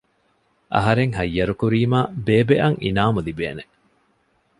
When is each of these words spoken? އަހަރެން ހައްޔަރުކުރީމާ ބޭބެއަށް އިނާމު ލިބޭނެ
އަހަރެން 0.75 1.13
ހައްޔަރުކުރީމާ 1.17 1.99
ބޭބެއަށް 2.25 2.79
އިނާމު 2.83 3.19
ލިބޭނެ 3.27 3.63